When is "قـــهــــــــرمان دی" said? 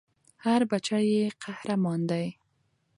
1.41-2.25